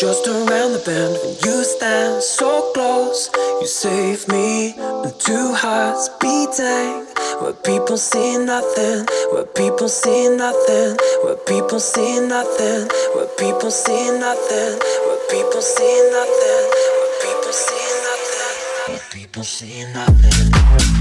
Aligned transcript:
Just 0.00 0.26
around 0.26 0.72
the 0.72 0.82
bend, 0.86 1.12
when 1.20 1.36
you 1.44 1.62
stand 1.62 2.22
so 2.22 2.72
close, 2.72 3.28
you 3.60 3.66
save 3.66 4.26
me. 4.28 4.72
Two 5.18 5.52
hearts 5.52 6.08
beating, 6.18 7.04
where 7.42 7.52
people 7.52 7.98
see 7.98 8.38
nothing, 8.38 9.04
where 9.30 9.44
people 9.44 9.90
see 9.90 10.30
nothing, 10.34 10.96
where 11.22 11.36
people 11.36 11.78
see 11.78 12.18
nothing, 12.18 12.88
where 13.12 13.28
people 13.36 13.70
see 13.70 14.10
nothing, 14.16 14.80
where 15.04 15.20
people 15.28 15.60
see 15.60 16.08
nothing, 16.08 16.64
where 16.96 17.20
people 17.20 17.52
see 17.52 17.84
nothing, 18.08 18.88
where 18.88 19.00
people 19.12 19.44
see 19.44 19.84
nothing. 19.92 20.99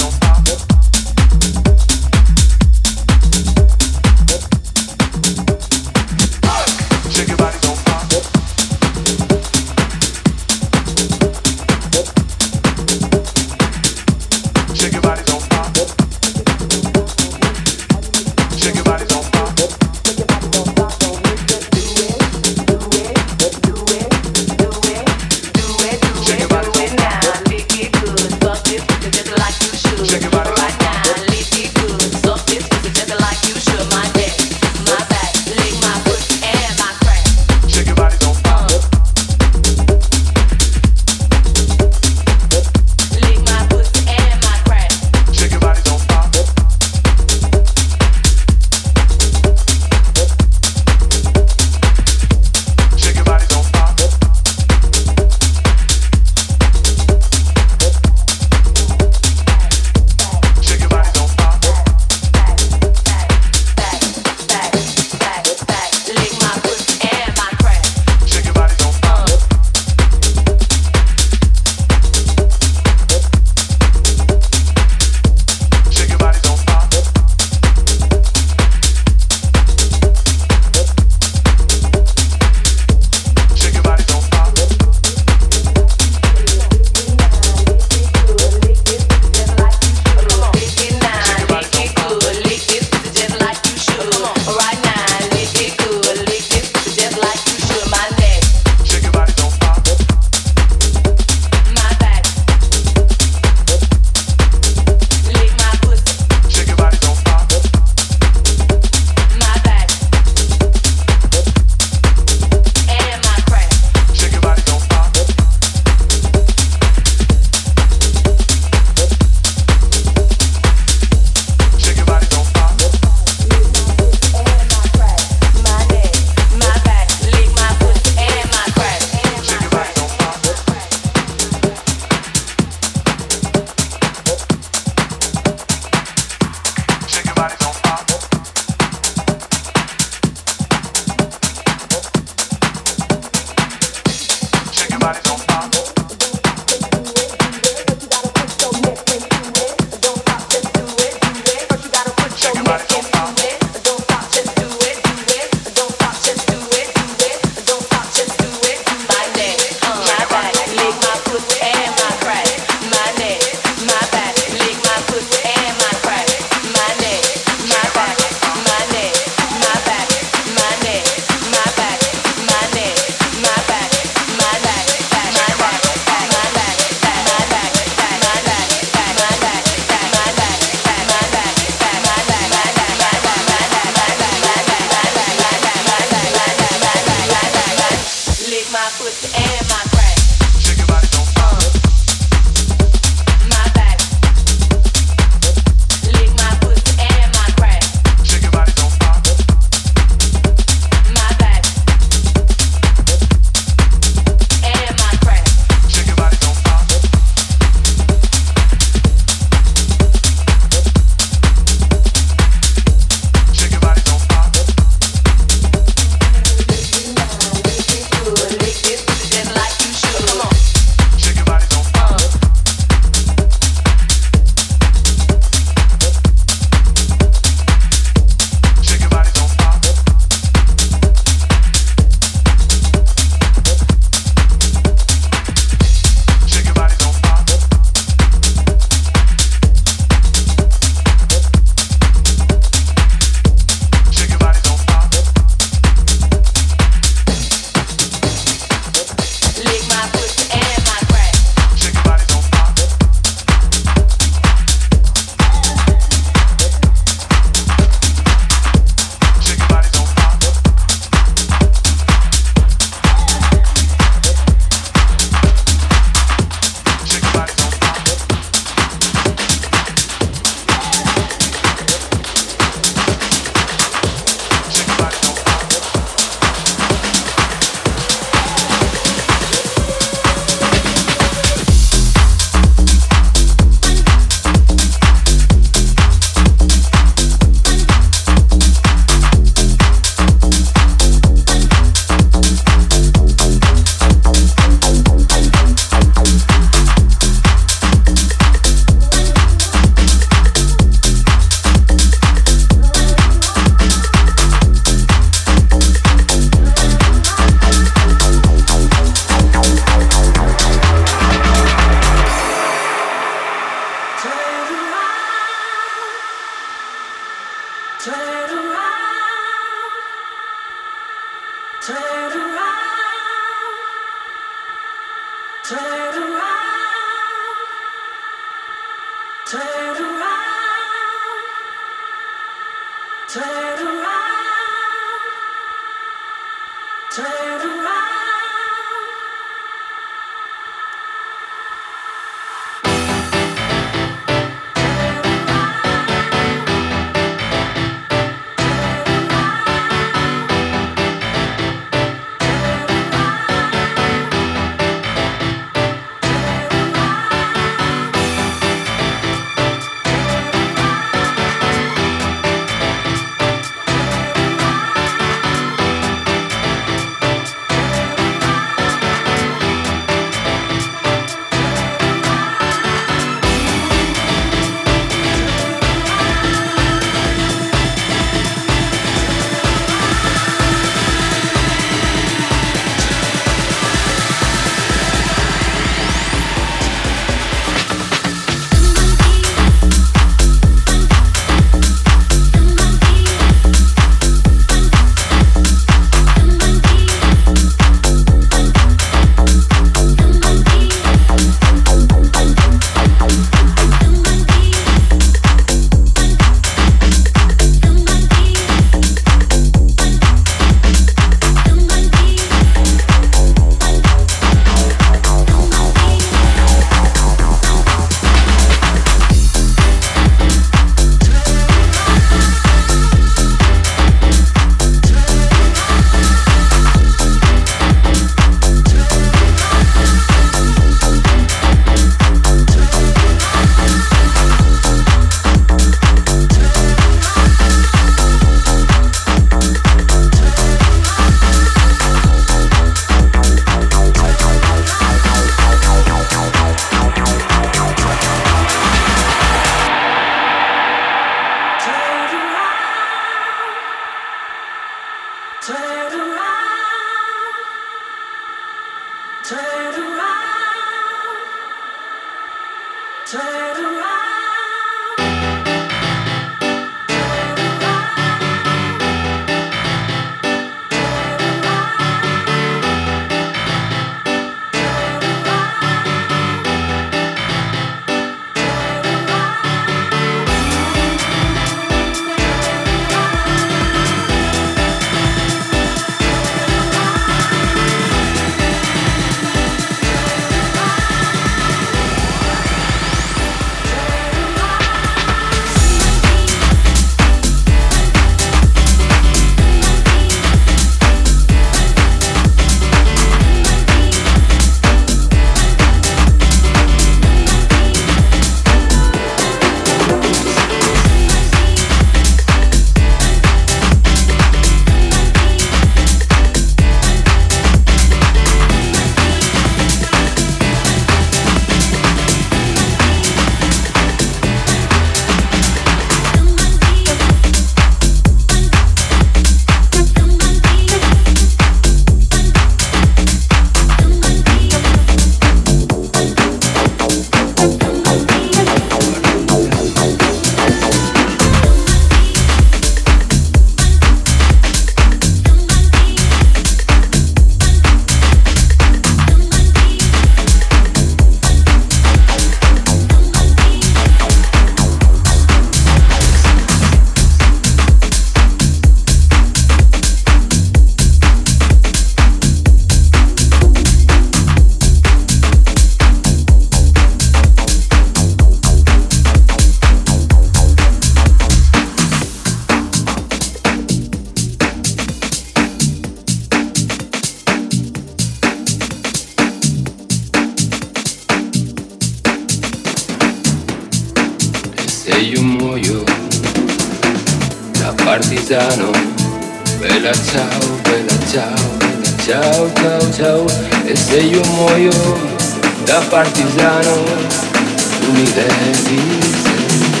me 598.21 598.27
that 598.33 598.91
easy. 598.91 600.00